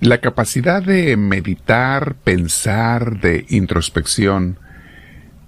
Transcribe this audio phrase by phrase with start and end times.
[0.00, 4.58] La capacidad de meditar, pensar, de introspección,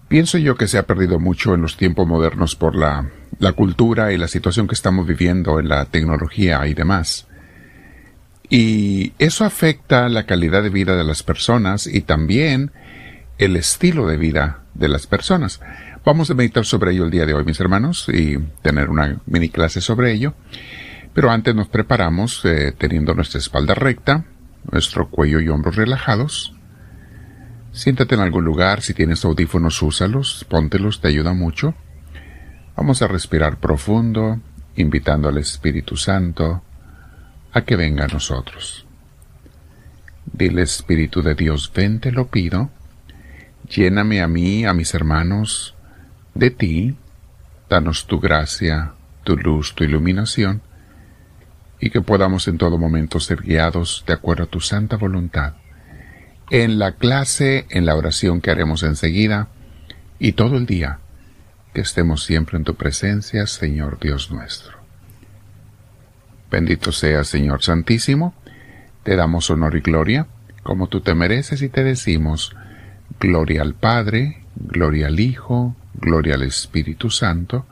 [0.09, 4.13] pienso yo que se ha perdido mucho en los tiempos modernos por la, la cultura
[4.13, 7.27] y la situación que estamos viviendo en la tecnología y demás.
[8.49, 12.71] Y eso afecta la calidad de vida de las personas y también
[13.39, 15.61] el estilo de vida de las personas.
[16.05, 19.49] Vamos a meditar sobre ello el día de hoy, mis hermanos, y tener una mini
[19.49, 20.35] clase sobre ello.
[21.13, 24.25] Pero antes nos preparamos eh, teniendo nuestra espalda recta,
[24.71, 26.55] nuestro cuello y hombros relajados.
[27.73, 31.75] Siéntate en algún lugar, si tienes audífonos úsalos, póntelos, te ayuda mucho.
[32.77, 34.41] Vamos a respirar profundo,
[34.77, 36.63] invitando al Espíritu Santo
[37.53, 38.87] a que venga a nosotros.
[40.33, 42.71] Dile Espíritu de Dios, ven, te lo pido,
[43.69, 45.75] lléname a mí, a mis hermanos,
[46.35, 46.97] de ti,
[47.71, 48.93] danos tu gracia,
[49.25, 50.63] tu luz, tu iluminación,
[51.81, 55.55] y que podamos en todo momento ser guiados de acuerdo a tu santa voluntad.
[56.51, 59.49] En la clase, en la oración que haremos enseguida,
[60.19, 61.01] y todo el día,
[61.75, 64.79] que estemos siempre en tu presencia, Señor Dios nuestro.
[66.51, 68.35] Bendito sea, Señor Santísimo,
[69.03, 70.27] te damos honor y gloria,
[70.63, 72.57] como tú te mereces y te decimos,
[73.21, 77.67] gloria al Padre, gloria al Hijo, gloria al Espíritu Santo,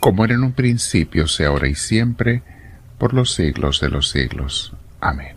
[0.00, 2.42] como era en un principio, sea ahora y siempre,
[2.98, 4.72] por los siglos de los siglos.
[5.00, 5.36] Amén.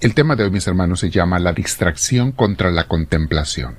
[0.00, 3.76] El tema de hoy, mis hermanos, se llama la distracción contra la contemplación.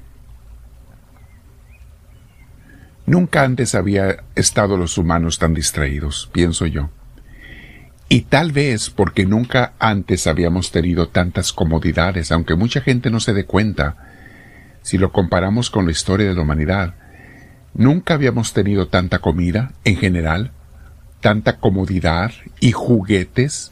[3.05, 6.89] Nunca antes había estado los humanos tan distraídos, pienso yo.
[8.07, 13.33] Y tal vez porque nunca antes habíamos tenido tantas comodidades, aunque mucha gente no se
[13.33, 13.97] dé cuenta,
[14.81, 16.95] si lo comparamos con la historia de la humanidad,
[17.73, 20.51] nunca habíamos tenido tanta comida en general,
[21.23, 23.71] tanta comodidad y juguetes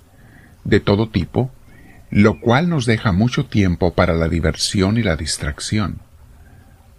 [0.64, 1.52] de todo tipo,
[2.10, 6.00] lo cual nos deja mucho tiempo para la diversión y la distracción.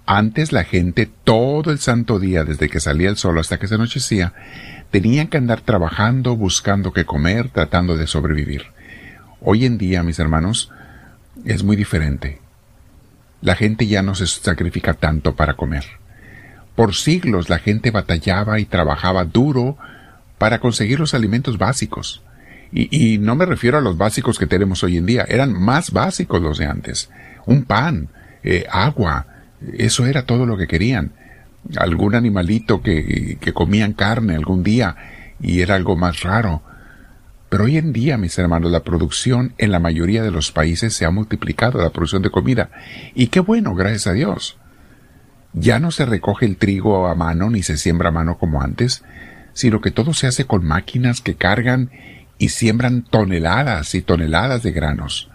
[0.04, 3.76] Antes la gente todo el santo día, desde que salía el sol hasta que se
[3.76, 4.34] anochecía,
[4.90, 8.66] tenían que andar trabajando, buscando qué comer, tratando de sobrevivir.
[9.40, 10.70] Hoy en día, mis hermanos,
[11.46, 12.40] es muy diferente.
[13.40, 15.84] La gente ya no se sacrifica tanto para comer.
[16.76, 19.78] Por siglos la gente batallaba y trabajaba duro
[20.42, 22.20] para conseguir los alimentos básicos.
[22.72, 26.42] Y, no me refiero a los básicos que tenemos hoy en día, eran más básicos
[26.42, 27.10] los de antes.
[27.46, 28.08] Un pan,
[28.42, 29.24] eh, agua,
[29.78, 31.12] eso era todo lo que querían.
[31.76, 34.96] Algún animalito que, que comían carne algún día
[35.40, 36.60] y era algo más raro.
[37.48, 41.04] Pero hoy en día, mis hermanos, la producción en la mayoría de los países se
[41.04, 42.68] ha multiplicado, la producción de comida.
[43.14, 44.56] Y qué bueno, gracias a Dios.
[45.52, 49.04] Ya no se recoge el trigo a mano ni se siembra a mano como antes,
[49.52, 51.90] sino que todo se hace con máquinas que cargan
[52.38, 55.30] y siembran toneladas y toneladas de granos.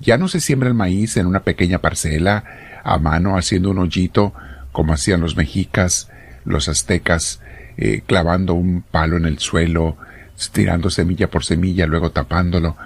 [0.00, 2.44] Ya no se siembra el maíz en una pequeña parcela
[2.82, 4.34] a mano haciendo un hoyito
[4.72, 6.10] como hacían los mexicas,
[6.44, 7.40] los aztecas,
[7.76, 9.96] eh, clavando un palo en el suelo,
[10.50, 12.76] tirando semilla por semilla, luego tapándolo,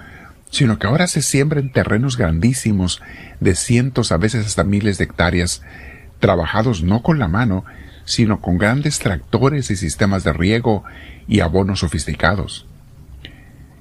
[0.51, 3.01] sino que ahora se siembra en terrenos grandísimos,
[3.39, 5.61] de cientos, a veces hasta miles de hectáreas,
[6.19, 7.65] trabajados no con la mano,
[8.07, 10.85] sino con grandes tractores y sistemas de riego
[11.27, 12.65] y abonos sofisticados.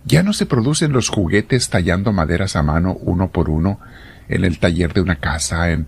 [0.05, 3.79] Ya no se producen los juguetes tallando maderas a mano uno por uno
[4.29, 5.87] en el taller de una casa, en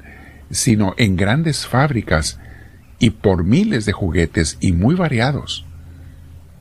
[0.51, 2.39] sino en grandes fábricas
[3.01, 5.67] y por miles de juguetes y muy variados.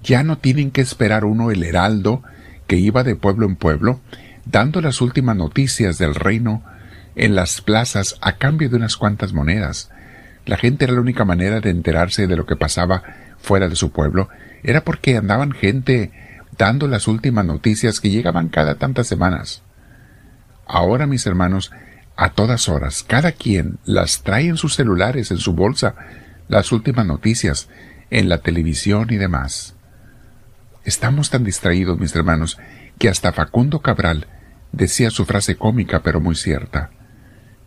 [0.02, 2.24] Ya no tienen que esperar uno el heraldo
[2.66, 4.02] que iba de pueblo en pueblo,
[4.46, 6.64] dando las últimas noticias del reino
[7.16, 9.92] en las plazas a cambio de unas cuantas monedas.
[10.48, 13.04] La gente era la única manera de enterarse de lo que pasaba
[13.38, 14.30] fuera de su pueblo,
[14.64, 16.12] era porque andaban gente
[16.58, 19.62] dando las últimas noticias que llegaban cada tantas semanas.
[20.66, 21.72] Ahora, mis hermanos,
[22.16, 23.04] a todas horas.
[23.04, 25.96] Cada quien las trae en sus celulares, en su bolsa,
[26.48, 27.70] las últimas noticias,
[28.10, 29.76] en la televisión y demás.
[30.84, 32.58] Estamos tan distraídos, mis hermanos,
[32.98, 34.28] que hasta Facundo Cabral
[34.72, 36.90] decía su frase cómica pero muy cierta.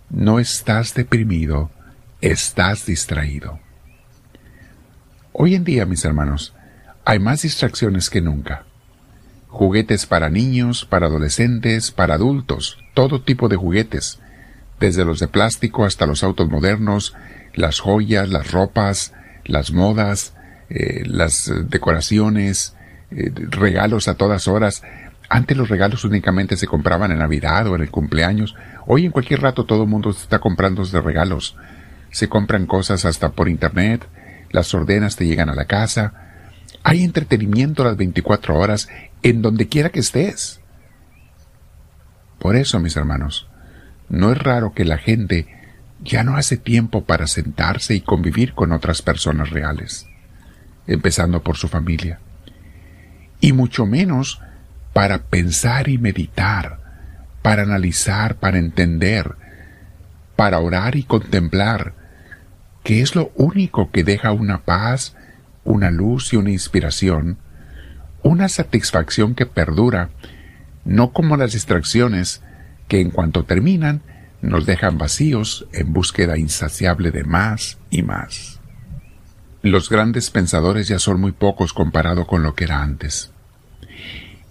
[0.08, 1.70] No estás deprimido,
[2.20, 3.58] estás distraído.
[5.32, 6.54] Hoy en día, mis hermanos,
[7.04, 8.64] hay más distracciones que nunca.
[9.48, 14.20] Juguetes para niños, para adolescentes, para adultos, todo tipo de juguetes
[14.80, 17.14] desde los de plástico hasta los autos modernos,
[17.54, 19.12] las joyas, las ropas,
[19.44, 20.34] las modas,
[20.70, 22.74] eh, las decoraciones,
[23.10, 24.82] eh, regalos a todas horas.
[25.28, 28.56] Antes los regalos únicamente se compraban en Navidad o en el cumpleaños.
[28.86, 31.56] Hoy en cualquier rato todo el mundo está comprando regalos.
[32.10, 34.06] Se compran cosas hasta por internet,
[34.50, 36.12] las ordenas te llegan a la casa.
[36.82, 38.88] Hay entretenimiento las 24 horas
[39.22, 40.60] en donde quiera que estés.
[42.38, 43.48] Por eso, mis hermanos,
[44.08, 45.46] no es raro que la gente
[46.02, 50.06] ya no hace tiempo para sentarse y convivir con otras personas reales,
[50.86, 52.20] empezando por su familia,
[53.40, 54.40] y mucho menos
[54.92, 56.80] para pensar y meditar,
[57.42, 59.34] para analizar, para entender,
[60.36, 61.99] para orar y contemplar,
[62.82, 65.14] que es lo único que deja una paz,
[65.64, 67.38] una luz y una inspiración,
[68.22, 70.10] una satisfacción que perdura,
[70.84, 72.42] no como las distracciones
[72.88, 74.02] que en cuanto terminan
[74.42, 78.60] nos dejan vacíos en búsqueda insaciable de más y más.
[79.62, 83.30] Los grandes pensadores ya son muy pocos comparado con lo que era antes.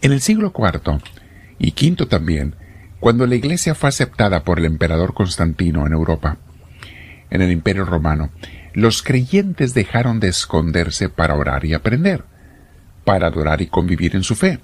[0.01, 1.01] En el siglo IV
[1.57, 2.55] y V también,
[2.99, 6.37] cuando la Iglesia fue aceptada por el emperador Constantino en Europa,
[7.29, 8.31] en el Imperio Romano,
[8.73, 12.23] los creyentes dejaron de esconderse para orar y aprender,
[13.03, 14.59] para adorar y convivir en su fe.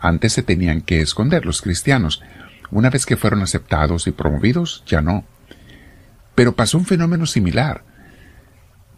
[0.00, 2.22] Antes se tenían que esconder los cristianos,
[2.70, 5.24] una vez que fueron aceptados y promovidos, ya no.
[6.34, 7.82] Pero pasó un fenómeno similar.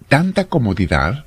[0.08, 1.24] Tanta comodidad,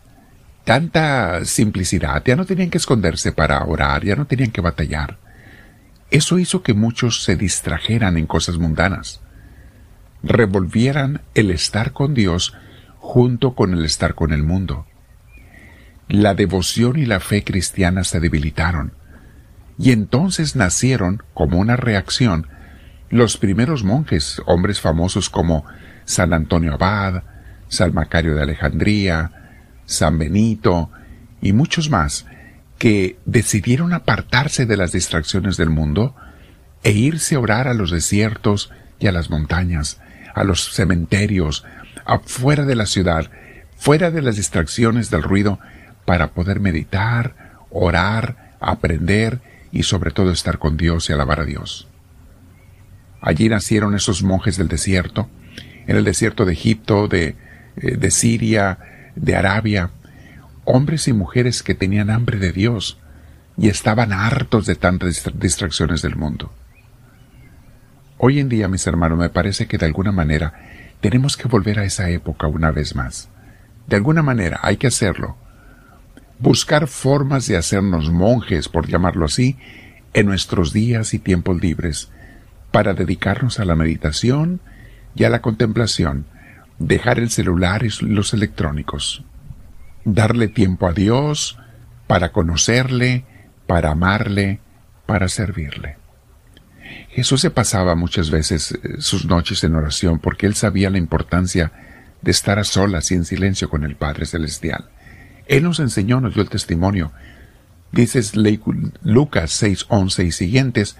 [0.63, 5.18] tanta simplicidad, ya no tenían que esconderse para orar, ya no tenían que batallar.
[6.12, 9.23] Eso hizo que muchos se distrajeran en cosas mundanas,
[10.24, 12.54] revolvieran el estar con Dios
[12.98, 14.88] junto con el estar con el mundo.
[16.08, 18.94] La devoción y la fe cristiana se debilitaron
[19.78, 22.48] y entonces nacieron, como una reacción,
[23.10, 25.66] los primeros monjes, hombres famosos como
[26.06, 27.24] San Antonio Abad,
[27.68, 29.31] San Macario de Alejandría,
[29.86, 30.92] San Benito
[31.42, 32.26] y muchos más,
[32.78, 36.16] que decidieron apartarse de las distracciones del mundo
[36.84, 40.00] e irse a orar a los desiertos y a las montañas,
[40.33, 41.65] a los cementerios,
[42.06, 43.30] afuera de la ciudad,
[43.77, 45.59] fuera de las distracciones del ruido,
[46.06, 47.35] para poder meditar,
[47.69, 49.39] orar, aprender
[49.71, 51.88] y sobre todo estar con Dios y alabar a Dios.
[53.21, 55.30] Allí nacieron esos monjes del desierto,
[55.88, 57.35] en el desierto de Egipto, de,
[57.77, 58.77] eh, de Siria,
[59.15, 59.91] de Arabia,
[60.65, 62.97] hombres y mujeres que tenían hambre de Dios
[63.57, 66.51] y estaban hartos de tantas distracciones del mundo.
[68.18, 70.54] Hoy en día, mis hermanos, me parece que de alguna manera
[71.01, 73.30] tenemos que volver a esa época una vez más.
[73.88, 75.36] De alguna manera hay que hacerlo,
[76.39, 79.57] buscar formas de hacernos monjes, por llamarlo así,
[80.13, 82.10] en nuestros días y tiempos libres,
[82.71, 84.62] para dedicarnos a la meditación
[85.16, 86.25] y a la contemplación,
[86.80, 89.24] dejar el celular y los electrónicos,
[90.06, 91.57] darle tiempo a Dios
[92.07, 93.25] para conocerle,
[93.68, 94.59] para amarle,
[95.06, 96.03] para servirle.
[97.13, 101.72] Jesús se pasaba muchas veces eh, sus noches en oración porque él sabía la importancia
[102.22, 104.86] de estar a solas y en silencio con el Padre Celestial.
[105.45, 107.12] Él nos enseñó, nos dio el testimonio.
[107.92, 108.34] Dices
[109.04, 110.98] Lucas 6, 11 y siguientes,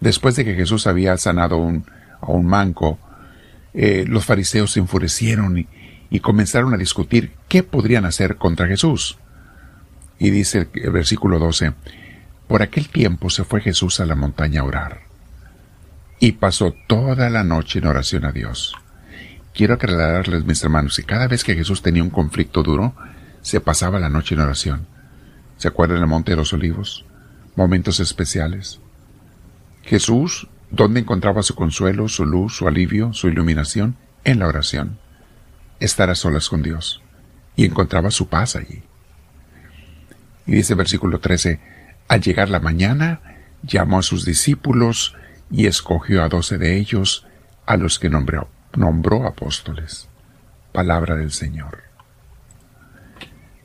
[0.00, 1.56] después de que Jesús había sanado
[2.20, 2.98] a un manco,
[3.74, 5.68] eh, los fariseos se enfurecieron y,
[6.10, 9.18] y, comenzaron a discutir qué podrían hacer contra Jesús.
[10.18, 11.74] Y dice el versículo 12,
[12.48, 15.13] por aquel tiempo se fue Jesús a la montaña a orar
[16.24, 18.74] y pasó toda la noche en oración a Dios.
[19.52, 22.94] Quiero aclararles, mis hermanos, que cada vez que Jesús tenía un conflicto duro,
[23.42, 24.86] se pasaba la noche en oración.
[25.58, 27.04] ¿Se acuerdan del Monte de los Olivos?
[27.56, 28.80] Momentos especiales.
[29.82, 33.96] Jesús, ¿dónde encontraba su consuelo, su luz, su alivio, su iluminación?
[34.24, 34.98] En la oración.
[35.78, 37.02] Estar a solas con Dios.
[37.54, 38.82] Y encontraba su paz allí.
[40.46, 41.60] Y dice el versículo 13,
[42.08, 43.20] al llegar la mañana,
[43.62, 45.14] llamó a sus discípulos
[45.50, 47.26] y escogió a doce de ellos,
[47.66, 50.08] a los que nombró, apóstoles.
[50.72, 51.84] Palabra del Señor.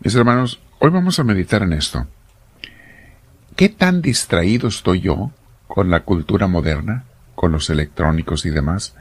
[0.01, 2.07] Mis hermanos, hoy vamos a meditar en esto.
[3.55, 5.31] ¿Qué tan distraído estoy yo
[5.67, 7.05] con la cultura moderna,
[7.35, 8.95] con los electrónicos y demás?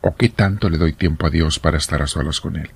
[0.00, 2.70] ¿O qué tanto le doy tiempo a Dios para estar a solas con Él?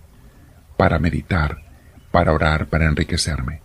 [0.76, 1.62] Para meditar,
[2.10, 3.62] para orar, para enriquecerme.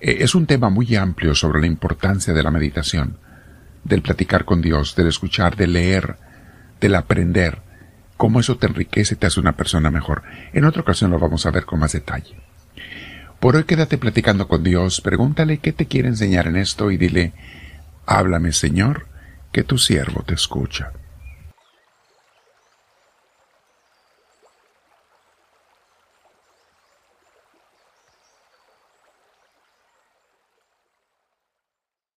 [0.00, 3.18] Eh, es un tema muy amplio sobre la importancia de la meditación,
[3.84, 6.16] del platicar con Dios, del escuchar, del leer,
[6.80, 7.58] del aprender,
[8.16, 10.22] cómo eso te enriquece y te hace una persona mejor.
[10.52, 12.36] En otra ocasión lo vamos a ver con más detalle.
[13.40, 17.32] Por hoy quédate platicando con Dios, pregúntale qué te quiere enseñar en esto y dile,
[18.04, 19.06] háblame Señor,
[19.52, 20.92] que tu siervo te escucha.